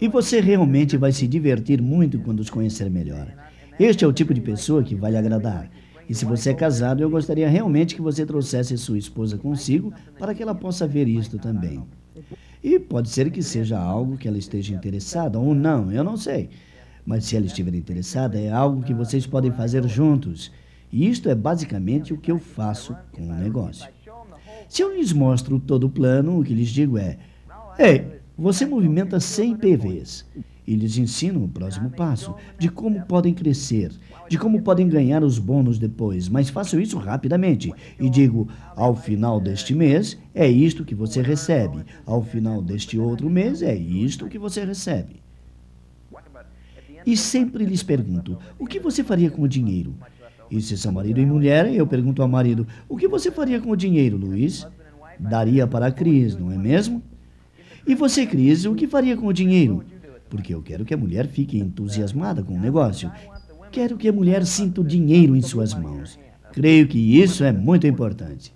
[0.00, 3.26] E você realmente vai se divertir muito quando os conhecer melhor.
[3.78, 5.70] Este é o tipo de pessoa que vai lhe agradar.
[6.08, 10.34] E se você é casado, eu gostaria realmente que você trouxesse sua esposa consigo para
[10.34, 11.82] que ela possa ver isto também.
[12.62, 16.48] E pode ser que seja algo que ela esteja interessada ou não, eu não sei.
[17.04, 20.52] Mas se ela estiver interessada, é algo que vocês podem fazer juntos.
[20.92, 23.88] E isto é basicamente o que eu faço com o negócio.
[24.68, 27.18] Se eu lhes mostro todo o plano, o que lhes digo é:
[27.78, 30.24] Ei, você movimenta 100 PVs
[30.64, 33.90] e ensino o próximo passo, de como podem crescer,
[34.28, 39.40] de como podem ganhar os bônus depois, mas faço isso rapidamente e digo: ao final
[39.40, 44.38] deste mês é isto que você recebe, ao final deste outro mês é isto que
[44.38, 45.20] você recebe.
[47.04, 49.96] E sempre lhes pergunto: o que você faria com o dinheiro?
[50.50, 53.70] E se são marido e mulher, eu pergunto ao marido: o que você faria com
[53.70, 54.66] o dinheiro, Luiz?
[55.18, 57.02] Daria para a Cris, não é mesmo?
[57.88, 59.82] E você, Cris, o que faria com o dinheiro?
[60.28, 63.10] Porque eu quero que a mulher fique entusiasmada com o negócio.
[63.72, 66.18] Quero que a mulher sinta o dinheiro em suas mãos.
[66.52, 68.52] Creio que isso é muito importante.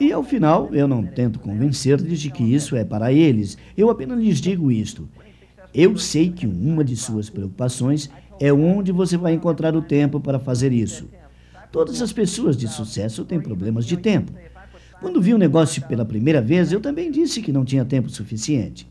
[0.00, 3.58] E ao final, eu não tento convencer-lhes de que isso é para eles.
[3.76, 5.06] Eu apenas lhes digo isto.
[5.74, 8.08] Eu sei que uma de suas preocupações
[8.40, 11.06] é onde você vai encontrar o tempo para fazer isso.
[11.70, 14.32] Todas as pessoas de sucesso têm problemas de tempo.
[15.00, 18.88] Quando vi o negócio pela primeira vez, eu também disse que não tinha tempo suficiente.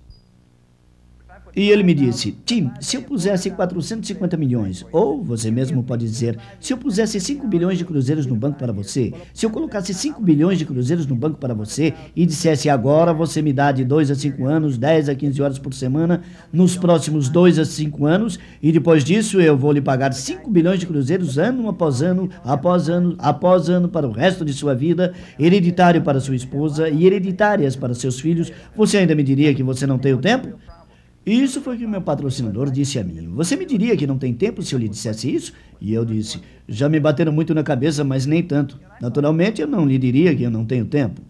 [1.56, 6.38] E ele me disse: Tim, se eu pusesse 450 milhões, ou você mesmo pode dizer,
[6.60, 10.22] se eu pusesse 5 bilhões de cruzeiros no banco para você, se eu colocasse 5
[10.22, 14.12] bilhões de cruzeiros no banco para você e dissesse agora você me dá de 2
[14.12, 18.38] a 5 anos, 10 a 15 horas por semana, nos próximos 2 a 5 anos,
[18.62, 22.90] e depois disso eu vou lhe pagar 5 bilhões de cruzeiros ano após ano, após
[22.90, 27.78] ano, após ano para o resto de sua vida, hereditário para sua esposa e hereditárias
[27.78, 30.50] para seus filhos, você ainda me diria que você não tem o tempo?
[31.26, 33.30] Isso foi o que meu patrocinador disse a mim.
[33.34, 35.54] Você me diria que não tem tempo se eu lhe dissesse isso?
[35.82, 38.80] E eu disse: Já me bateram muito na cabeça, mas nem tanto.
[39.02, 41.22] Naturalmente, eu não lhe diria que eu não tenho tempo.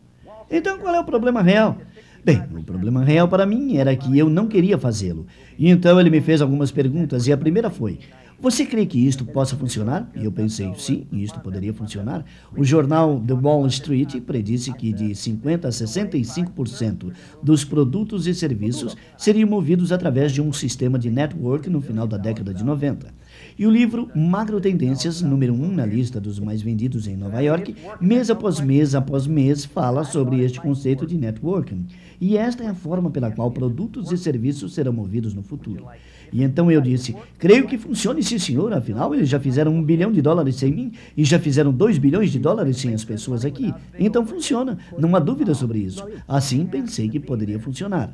[0.51, 1.77] Então, qual é o problema real?
[2.25, 5.27] Bem, o problema real para mim era que eu não queria fazê-lo.
[5.59, 7.99] Então ele me fez algumas perguntas, e a primeira foi:
[8.39, 10.09] você crê que isto possa funcionar?
[10.15, 12.25] E eu pensei, sim, isto poderia funcionar.
[12.55, 18.95] O jornal The Wall Street predisse que de 50% a 65% dos produtos e serviços
[19.17, 23.13] seriam movidos através de um sistema de network no final da década de 90.
[23.57, 27.39] E o livro Macro Tendências, número 1 um na lista dos mais vendidos em Nova
[27.39, 31.85] York, mês após mês após mês, fala sobre este conceito de networking.
[32.19, 35.85] E esta é a forma pela qual produtos e serviços serão movidos no futuro.
[36.31, 38.73] E então eu disse: creio que funcione, sim, senhor.
[38.73, 42.31] Afinal, eles já fizeram um bilhão de dólares sem mim e já fizeram dois bilhões
[42.31, 43.73] de dólares sem as pessoas aqui.
[43.99, 46.03] Então funciona, não há dúvida sobre isso.
[46.27, 48.13] Assim pensei que poderia funcionar.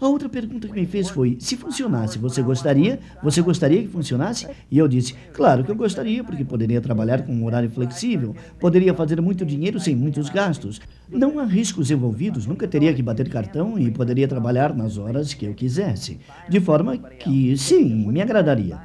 [0.00, 3.00] A outra pergunta que me fez foi: se funcionasse, você gostaria?
[3.20, 4.46] Você gostaria que funcionasse?
[4.70, 8.94] E eu disse: claro que eu gostaria, porque poderia trabalhar com um horário flexível, poderia
[8.94, 10.80] fazer muito dinheiro sem muitos gastos.
[11.08, 15.46] Não há riscos envolvidos, nunca teria que bater cartão e poderia trabalhar nas horas que
[15.46, 16.20] eu quisesse.
[16.48, 18.80] De forma que, sim, me agradaria.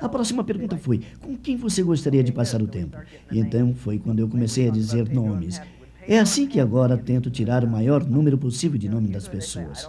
[0.00, 2.98] A próxima pergunta foi: com quem você gostaria de passar o tempo?
[3.30, 5.60] E então foi quando eu comecei a dizer nomes.
[6.08, 9.88] É assim que agora tento tirar o maior número possível de nome das pessoas.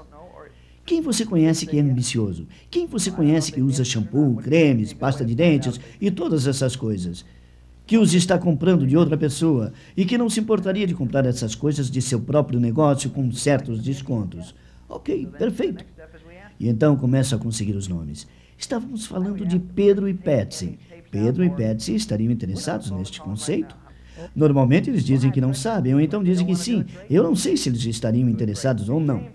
[0.86, 2.48] Quem você conhece que é ambicioso?
[2.70, 7.26] Quem você conhece que usa shampoo, cremes, pasta de dentes e todas essas coisas?
[7.88, 11.56] Que os está comprando de outra pessoa e que não se importaria de comprar essas
[11.56, 14.54] coisas de seu próprio negócio com certos descontos.
[14.88, 15.84] Ok, perfeito.
[16.60, 18.28] E então começa a conseguir os nomes.
[18.56, 20.78] Estávamos falando de Pedro e Patsy.
[21.10, 23.76] Pedro e Patsy estariam interessados neste conceito?
[24.36, 26.86] Normalmente eles dizem que não sabem, ou então dizem que sim.
[27.10, 29.28] Eu não sei se eles estariam interessados ou não.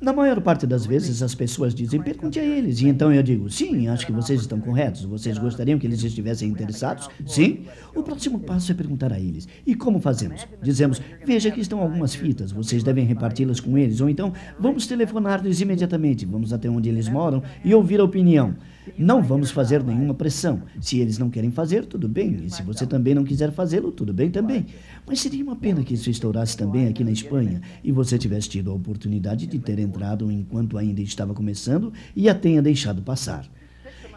[0.00, 2.80] Na maior parte das vezes as pessoas dizem, pergunte a eles.
[2.80, 5.04] E então eu digo, sim, acho que vocês estão corretos.
[5.04, 7.06] Vocês gostariam que eles estivessem interessados?
[7.26, 7.64] Sim.
[7.94, 9.46] O próximo passo é perguntar a eles.
[9.66, 10.46] E como fazemos?
[10.62, 14.00] Dizemos, veja que estão algumas fitas, vocês devem reparti-las com eles.
[14.00, 18.56] Ou então, vamos telefonar-lhes imediatamente, vamos até onde eles moram e ouvir a opinião.
[18.96, 20.62] Não vamos fazer nenhuma pressão.
[20.80, 22.44] Se eles não querem fazer, tudo bem.
[22.44, 24.66] E se você também não quiser fazê-lo, tudo bem também.
[25.06, 28.70] Mas seria uma pena que isso estourasse também aqui na Espanha e você tivesse tido
[28.70, 33.44] a oportunidade de ter entrado enquanto ainda estava começando e a tenha deixado passar.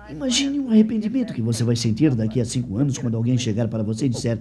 [0.09, 3.83] Imagine o arrependimento que você vai sentir daqui a cinco anos quando alguém chegar para
[3.83, 4.37] você e disser: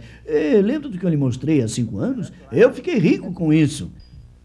[0.62, 2.32] Lembra do que eu lhe mostrei há cinco anos?
[2.50, 3.90] Eu fiquei rico com isso.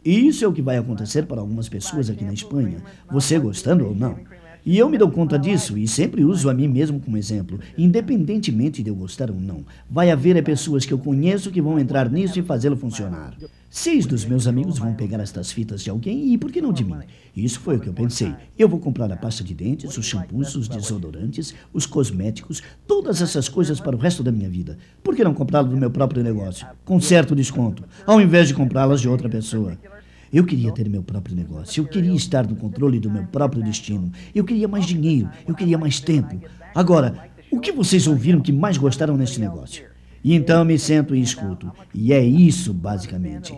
[0.05, 2.77] E isso é o que vai acontecer para algumas pessoas aqui na Espanha,
[3.11, 4.17] você gostando ou não.
[4.65, 7.59] E eu me dou conta disso e sempre uso a mim mesmo como exemplo.
[7.77, 12.09] Independentemente de eu gostar ou não, vai haver pessoas que eu conheço que vão entrar
[12.09, 13.35] nisso e fazê-lo funcionar.
[13.69, 16.83] Seis dos meus amigos vão pegar estas fitas de alguém e por que não de
[16.83, 16.97] mim?
[17.35, 18.33] Isso foi o que eu pensei.
[18.57, 23.47] Eu vou comprar a pasta de dentes, os shampoos, os desodorantes, os cosméticos, todas essas
[23.49, 24.77] coisas para o resto da minha vida.
[25.03, 29.01] Por que não comprá-lo do meu próprio negócio, com certo desconto, ao invés de comprá-las
[29.01, 29.77] de outra pessoa?
[30.31, 31.81] Eu queria ter meu próprio negócio.
[31.81, 34.11] Eu queria estar no controle do meu próprio destino.
[34.33, 35.29] Eu queria mais dinheiro.
[35.47, 36.39] Eu queria mais tempo.
[36.75, 39.85] Agora, o que vocês ouviram que mais gostaram neste negócio?
[40.23, 41.71] E então me sento e escuto.
[41.93, 43.57] E é isso, basicamente.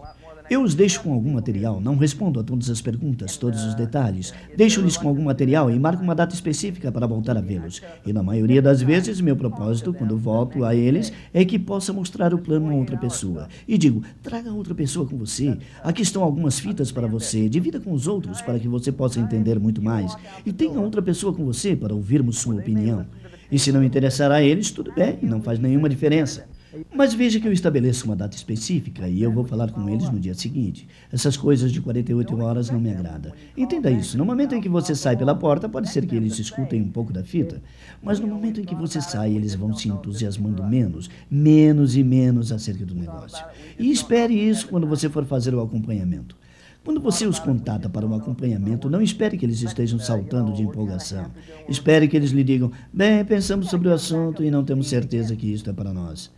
[0.49, 4.33] Eu os deixo com algum material, não respondo a todas as perguntas, todos os detalhes.
[4.57, 7.83] Deixo-lhes com algum material e marco uma data específica para voltar a vê-los.
[8.03, 12.33] E na maioria das vezes, meu propósito, quando volto a eles, é que possa mostrar
[12.33, 13.47] o plano a outra pessoa.
[13.67, 15.55] E digo: traga outra pessoa com você.
[15.83, 17.47] Aqui estão algumas fitas para você.
[17.47, 20.17] Divida com os outros para que você possa entender muito mais.
[20.43, 23.05] E tenha outra pessoa com você para ouvirmos sua opinião.
[23.51, 26.48] E se não interessar a eles, tudo bem, não faz nenhuma diferença.
[26.93, 30.19] Mas veja que eu estabeleço uma data específica e eu vou falar com eles no
[30.19, 30.87] dia seguinte.
[31.11, 33.31] Essas coisas de 48 horas não me agradam.
[33.57, 34.17] Entenda isso.
[34.17, 37.11] No momento em que você sai pela porta, pode ser que eles escutem um pouco
[37.11, 37.61] da fita,
[38.01, 42.51] mas no momento em que você sai, eles vão se entusiasmando menos, menos e menos
[42.51, 43.43] acerca do negócio.
[43.77, 46.37] E espere isso quando você for fazer o acompanhamento.
[46.83, 51.29] Quando você os contata para um acompanhamento, não espere que eles estejam saltando de empolgação.
[51.67, 55.51] Espere que eles lhe digam: Bem, pensamos sobre o assunto e não temos certeza que
[55.51, 56.31] isto é para nós.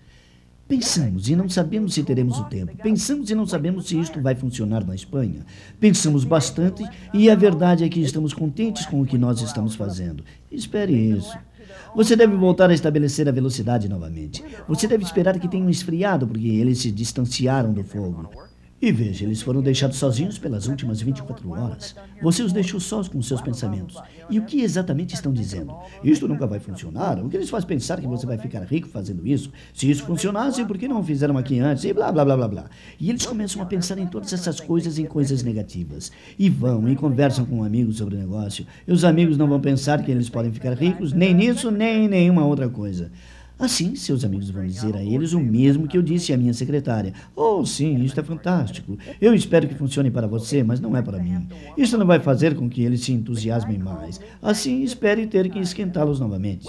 [0.67, 2.75] Pensamos e não sabemos se teremos o tempo.
[2.81, 5.45] Pensamos e não sabemos se isto vai funcionar na Espanha.
[5.79, 10.23] Pensamos bastante e a verdade é que estamos contentes com o que nós estamos fazendo.
[10.51, 11.37] Espere isso.
[11.95, 14.43] Você deve voltar a estabelecer a velocidade novamente.
[14.67, 18.29] Você deve esperar que tenham esfriado, porque eles se distanciaram do fogo.
[18.81, 21.95] E veja, eles foram deixados sozinhos pelas últimas 24 horas.
[22.19, 23.95] Você os deixou sós com seus pensamentos.
[24.27, 25.75] E o que exatamente estão dizendo?
[26.03, 27.23] Isto nunca vai funcionar?
[27.23, 29.51] O que eles faz pensar que você vai ficar rico fazendo isso?
[29.71, 31.83] Se isso funcionasse, por que não fizeram aqui antes?
[31.83, 32.65] E blá, blá, blá, blá, blá.
[32.99, 36.11] E eles começam a pensar em todas essas coisas, em coisas negativas.
[36.39, 38.65] E vão e conversam com amigos sobre o negócio.
[38.87, 42.07] E os amigos não vão pensar que eles podem ficar ricos, nem nisso, nem em
[42.07, 43.11] nenhuma outra coisa.
[43.61, 47.13] Assim, seus amigos vão dizer a eles o mesmo que eu disse à minha secretária.
[47.35, 48.97] Oh, sim, isto é fantástico.
[49.21, 51.47] Eu espero que funcione para você, mas não é para mim.
[51.77, 54.19] Isto não vai fazer com que eles se entusiasmem mais.
[54.41, 56.67] Assim, espere ter que esquentá-los novamente.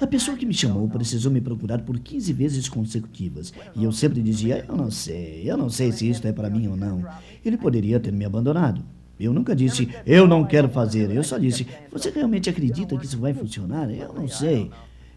[0.00, 3.52] A pessoa que me chamou precisou me procurar por 15 vezes consecutivas.
[3.74, 6.68] E eu sempre dizia: Eu não sei, eu não sei se isto é para mim
[6.68, 7.04] ou não.
[7.44, 8.84] Ele poderia ter me abandonado.
[9.18, 11.10] Eu nunca disse, eu não quero fazer.
[11.10, 13.90] Eu só disse, você realmente acredita que isso vai funcionar?
[13.90, 14.70] Eu não sei.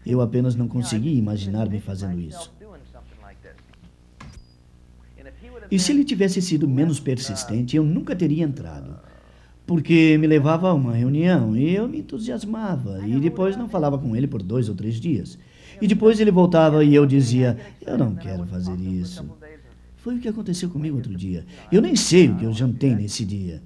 [0.06, 2.52] Eu apenas não consegui imaginar-me fazendo isso.
[5.70, 8.96] E se ele tivesse sido menos persistente, eu nunca teria entrado.
[9.66, 14.14] Porque me levava a uma reunião e eu me entusiasmava, e depois não falava com
[14.14, 15.38] ele por dois ou três dias.
[15.80, 19.24] E depois ele voltava e eu dizia: Eu não quero fazer isso.
[19.96, 21.46] Foi o que aconteceu comigo outro dia.
[21.72, 23.62] Eu nem sei o que eu jantei nesse dia.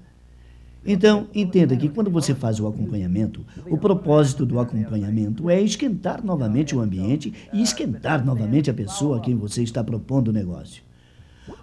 [0.86, 6.74] Então, entenda que quando você faz o acompanhamento, o propósito do acompanhamento é esquentar novamente
[6.74, 10.82] o ambiente e esquentar novamente a pessoa a quem você está propondo o negócio.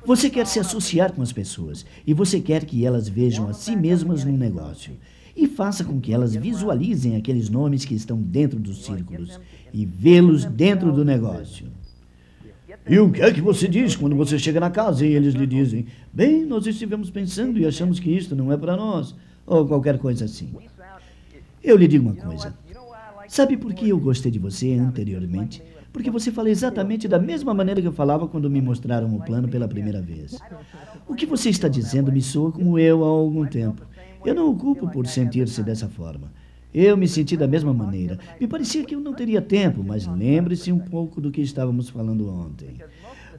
[0.06, 3.76] Você quer se associar com as pessoas e você quer que elas vejam a si
[3.76, 4.94] mesmas no negócio.
[5.36, 9.40] E faça com que elas visualizem aqueles nomes que estão dentro dos círculos
[9.74, 11.68] e vê-los dentro do negócio.
[12.88, 15.48] E o que é que você diz quando você chega na casa e eles lhe
[15.48, 19.16] dizem: Bem, nós estivemos pensando e achamos que isto não é para nós,
[19.46, 20.54] ou qualquer coisa assim.
[21.64, 22.54] Eu lhe digo uma coisa.
[23.28, 25.64] Sabe por que eu gostei de você anteriormente?
[25.92, 29.48] Porque você fala exatamente da mesma maneira que eu falava quando me mostraram o plano
[29.48, 30.38] pela primeira vez.
[31.08, 33.82] O que você está dizendo me soa como eu há algum tempo.
[34.24, 36.32] Eu não o culpo por sentir-se dessa forma.
[36.78, 38.20] Eu me senti da mesma maneira.
[38.38, 42.28] Me parecia que eu não teria tempo, mas lembre-se um pouco do que estávamos falando
[42.28, 42.76] ontem.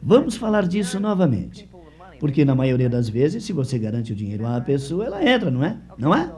[0.02, 1.69] Vamos falar disso novamente.
[2.19, 5.62] Porque na maioria das vezes, se você garante o dinheiro à pessoa, ela entra, não
[5.62, 5.78] é?
[5.99, 6.33] Não é?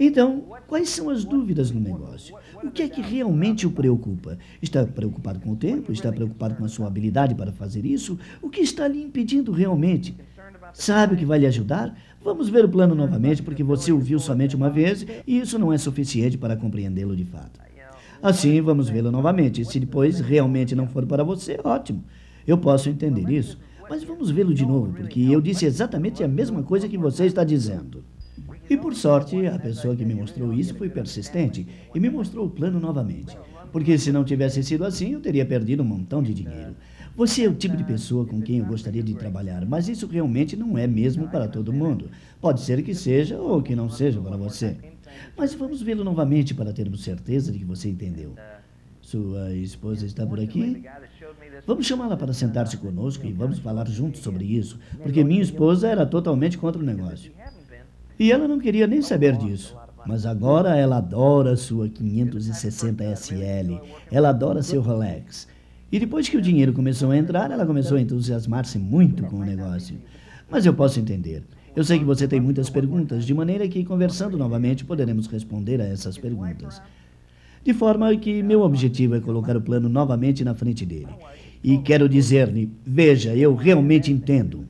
[0.00, 2.34] Então, quais são as dúvidas no negócio?
[2.64, 4.36] O que é que realmente o preocupa?
[4.60, 5.92] Está preocupado com o tempo?
[5.92, 8.18] Está preocupado com a sua habilidade para fazer isso?
[8.42, 10.16] O que está lhe impedindo realmente?
[10.74, 11.96] Sabe o que vai lhe ajudar?
[12.22, 15.72] Vamos ver o plano novamente, porque você o viu somente uma vez e isso não
[15.72, 17.60] é suficiente para compreendê-lo de fato.
[18.20, 19.64] Assim, vamos vê-lo novamente.
[19.64, 22.02] Se depois realmente não for para você, ótimo.
[22.46, 23.58] Eu posso entender isso.
[23.88, 27.44] Mas vamos vê-lo de novo, porque eu disse exatamente a mesma coisa que você está
[27.44, 28.02] dizendo.
[28.68, 32.50] E por sorte, a pessoa que me mostrou isso foi persistente e me mostrou o
[32.50, 33.36] plano novamente.
[33.70, 36.74] Porque se não tivesse sido assim, eu teria perdido um montão de dinheiro.
[37.16, 40.56] Você é o tipo de pessoa com quem eu gostaria de trabalhar, mas isso realmente
[40.56, 42.10] não é mesmo para todo mundo.
[42.40, 44.76] Pode ser que seja ou que não seja para você.
[45.36, 48.34] Mas vamos vê-lo novamente para termos certeza de que você entendeu.
[49.00, 50.82] Sua esposa está por aqui?
[51.64, 56.04] Vamos chamá-la para sentar-se conosco e vamos falar juntos sobre isso, porque minha esposa era
[56.04, 57.30] totalmente contra o negócio.
[58.18, 59.76] E ela não queria nem saber disso.
[60.04, 63.80] Mas agora ela adora sua 560 SL,
[64.10, 65.46] ela adora seu Rolex.
[65.94, 69.44] E depois que o dinheiro começou a entrar, ela começou a entusiasmar-se muito com o
[69.44, 69.96] negócio.
[70.50, 71.44] Mas eu posso entender.
[71.76, 75.84] Eu sei que você tem muitas perguntas, de maneira que, conversando novamente, poderemos responder a
[75.84, 76.82] essas perguntas.
[77.62, 81.14] De forma que meu objetivo é colocar o plano novamente na frente dele.
[81.62, 84.64] E quero dizer-lhe: veja, eu realmente entendo.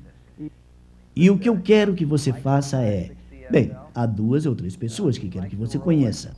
[1.17, 3.13] E o que eu quero que você faça é
[3.51, 6.35] Bem, há duas ou três pessoas que quero que você conheça.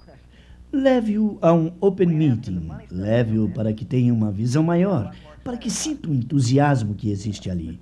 [0.76, 2.68] Leve-o a um open meeting.
[2.90, 5.10] Leve-o para que tenha uma visão maior,
[5.42, 7.80] para que sinta o entusiasmo que existe ali.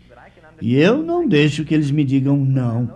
[0.63, 2.89] E eu não deixo que eles me digam não.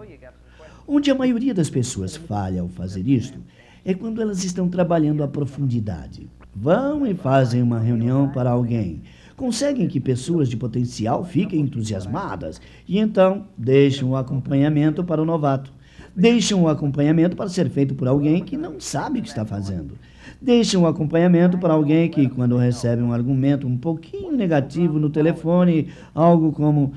[0.87, 3.41] Onde a maioria das pessoas falha ao fazer isto
[3.85, 6.31] é quando elas estão trabalhando à profundidade.
[6.55, 9.03] Vão e fazem uma reunião para alguém.
[9.37, 15.73] Conseguem que pessoas de potencial fiquem entusiasmadas e então deixam o acompanhamento para o novato.
[16.19, 19.95] Deixam o acompanhamento para ser feito por alguém que não sabe o que está fazendo.
[20.43, 25.87] Deixam o acompanhamento para alguém que, quando recebe um argumento um pouquinho negativo no telefone,
[26.13, 26.93] algo como: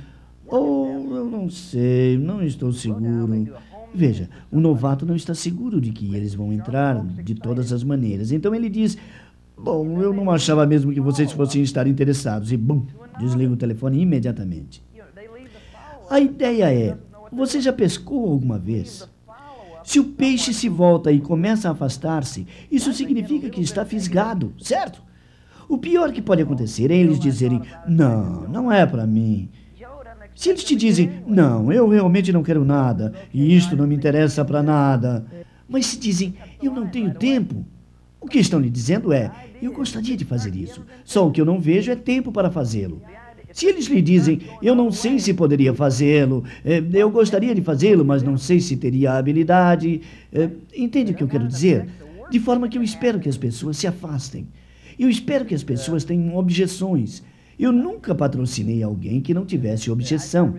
[0.48, 3.48] Oh, eu não sei, não estou seguro.
[3.94, 8.32] Veja, o novato não está seguro de que eles vão entrar de todas as maneiras.
[8.32, 8.98] Então ele diz:
[9.56, 12.52] Bom, eu não achava mesmo que vocês fossem estar interessados.
[12.52, 12.88] E, bum,
[13.20, 14.84] desliga o telefone imediatamente.
[16.10, 16.98] A ideia é
[17.32, 19.08] você já pescou alguma vez?
[19.92, 25.04] Se o peixe se volta e começa a afastar-se, isso significa que está fisgado, certo?
[25.68, 29.50] O pior que pode acontecer é eles dizerem: Não, não é para mim.
[30.34, 34.46] Se eles te dizem: Não, eu realmente não quero nada, e isto não me interessa
[34.46, 35.26] para nada.
[35.68, 37.66] Mas se dizem: Eu não tenho tempo,
[38.22, 39.30] o que estão lhe dizendo é:
[39.62, 43.02] Eu gostaria de fazer isso, só o que eu não vejo é tempo para fazê-lo.
[43.54, 48.06] Se eles lhe dizem, eu não sei se poderia fazê-lo, eh, eu gostaria de fazê-lo,
[48.06, 50.02] mas não sei se teria a habilidade.
[50.32, 51.88] Eh, entende o que eu quero dizer?
[52.30, 54.48] De forma que eu espero que as pessoas se afastem.
[54.98, 57.24] Eu espero que as pessoas tenham objeções.
[57.60, 60.56] Eu nunca patrocinei alguém que não tivesse objeção.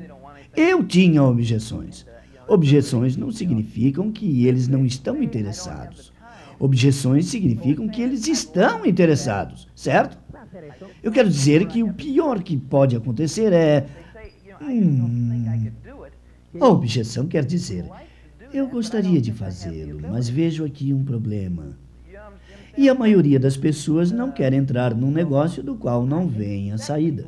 [0.54, 2.06] Eu tinha objeções.
[2.46, 6.12] Objeções não significam que eles não estão interessados.
[6.58, 10.18] Objeções significam que eles estão interessados, certo?
[11.02, 13.86] Eu quero dizer que o pior que pode acontecer é.
[14.60, 15.44] Hum,
[16.60, 17.84] a objeção quer dizer:
[18.52, 21.76] eu gostaria de fazê-lo, mas vejo aqui um problema.
[22.76, 26.78] E a maioria das pessoas não quer entrar num negócio do qual não vem a
[26.78, 27.26] saída.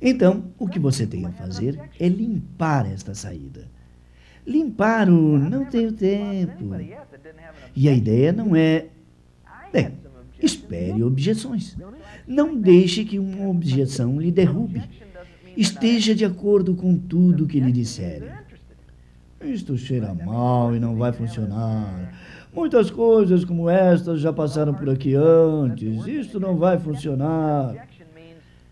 [0.00, 3.66] Então, o que você tem a fazer é limpar esta saída.
[4.46, 6.74] Limpar o não tenho tempo.
[7.74, 8.86] E a ideia não é.
[9.72, 9.92] Bem,
[10.42, 11.76] espere objeções.
[12.26, 14.82] Não deixe que uma objeção lhe derrube.
[15.56, 18.28] Esteja de acordo com tudo que lhe disserem.
[19.42, 22.12] Isto cheira mal e não vai funcionar.
[22.52, 26.06] Muitas coisas como estas já passaram por aqui antes.
[26.06, 27.74] Isto não vai funcionar.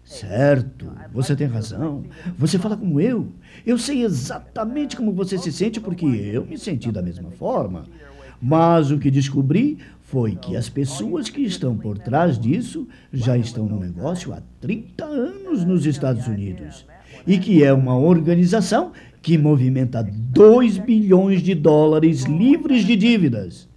[0.04, 2.04] Certo, você tem razão.
[2.36, 3.28] Você fala como eu.
[3.64, 7.84] Eu sei exatamente como você se sente porque eu me senti da mesma forma.
[8.44, 13.66] Mas o que descobri foi que as pessoas que estão por trás disso já estão
[13.66, 16.84] no negócio há 30 anos nos Estados Unidos
[17.24, 18.90] e que é uma organização
[19.22, 23.68] que movimenta 2 bilhões de dólares livres de dívidas.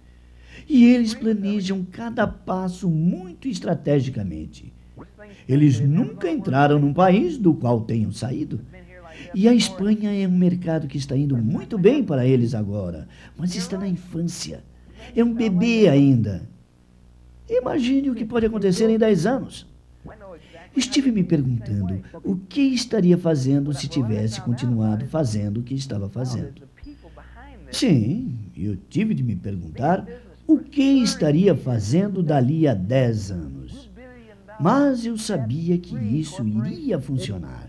[0.68, 4.72] E eles planejam cada passo muito estrategicamente.
[5.48, 8.60] Eles nunca entraram num país do qual tenham saído.
[9.34, 13.54] E a Espanha é um mercado que está indo muito bem para eles agora, mas
[13.54, 14.62] está na infância.
[15.14, 16.48] É um bebê ainda.
[17.48, 19.66] Imagine o que pode acontecer em 10 anos.
[20.76, 26.62] Estive me perguntando o que estaria fazendo se tivesse continuado fazendo o que estava fazendo.
[27.72, 30.06] Sim, eu tive de me perguntar
[30.46, 33.90] o que estaria fazendo dali a 10 anos.
[34.60, 37.65] Mas eu sabia que isso iria funcionar.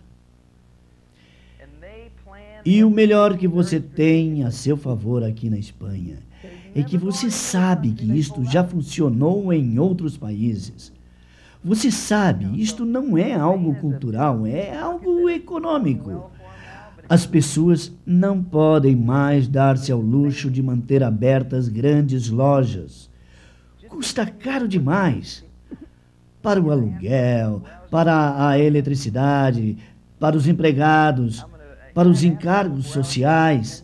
[2.70, 6.18] E o melhor que você tem a seu favor aqui na Espanha
[6.76, 10.92] é que você sabe que isto já funcionou em outros países.
[11.64, 16.30] Você sabe, isto não é algo cultural, é algo econômico.
[17.08, 23.10] As pessoas não podem mais dar-se ao luxo de manter abertas grandes lojas.
[23.88, 25.42] Custa caro demais.
[26.42, 29.78] Para o aluguel, para a eletricidade,
[30.20, 31.46] para os empregados,
[31.98, 33.84] para os encargos sociais.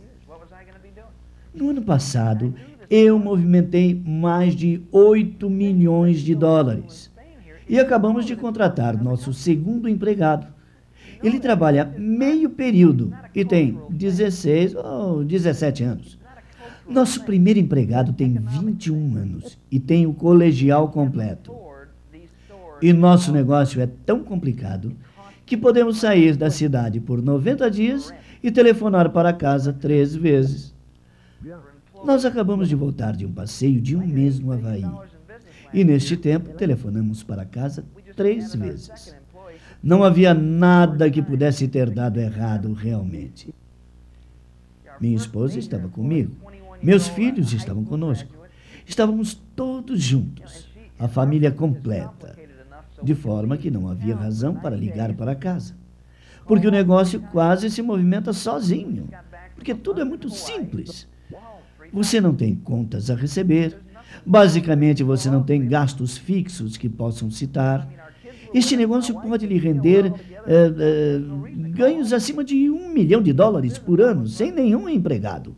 [1.51, 2.53] No ano passado,
[2.87, 7.11] eu movimentei mais de 8 milhões de dólares.
[7.67, 10.45] E acabamos de contratar nosso segundo empregado.
[11.23, 16.19] Ele trabalha meio período e tem 16 ou 17 anos.
[16.87, 21.51] Nosso primeiro empregado tem 21 anos e tem o colegial completo.
[22.79, 24.95] E nosso negócio é tão complicado
[25.53, 30.73] que podemos sair da cidade por 90 dias e telefonar para casa três vezes.
[32.03, 34.83] Nós acabamos de voltar de um passeio de um mês no Havaí.
[35.71, 39.15] E neste tempo, telefonamos para casa três vezes.
[39.83, 43.53] Não havia nada que pudesse ter dado errado realmente.
[44.99, 46.35] Minha esposa estava comigo.
[46.81, 48.33] Meus filhos estavam conosco.
[48.87, 50.67] Estávamos todos juntos,
[50.97, 52.35] a família completa,
[53.03, 55.75] de forma que não havia razão para ligar para casa.
[56.45, 59.07] Porque o negócio quase se movimenta sozinho.
[59.55, 61.07] Porque tudo é muito simples.
[61.91, 63.77] Você não tem contas a receber.
[64.25, 67.87] Basicamente, você não tem gastos fixos que possam citar.
[68.53, 70.13] Este negócio pode lhe render
[70.45, 71.19] eh, eh,
[71.69, 75.55] ganhos acima de um milhão de dólares por ano, sem nenhum empregado.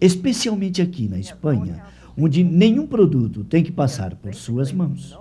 [0.00, 1.82] Especialmente aqui na Espanha,
[2.18, 5.16] onde nenhum produto tem que passar por suas mãos.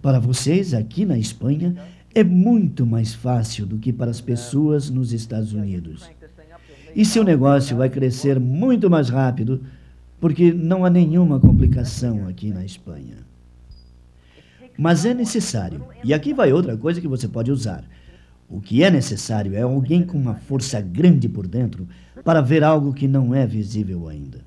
[0.00, 1.74] Para vocês, aqui na Espanha,
[2.14, 6.08] é muito mais fácil do que para as pessoas nos Estados Unidos.
[6.94, 9.60] E seu negócio vai crescer muito mais rápido,
[10.18, 13.16] porque não há nenhuma complicação aqui na Espanha.
[14.78, 17.84] Mas é necessário, e aqui vai outra coisa que você pode usar.
[18.48, 21.86] O que é necessário é alguém com uma força grande por dentro
[22.24, 24.45] para ver algo que não é visível ainda.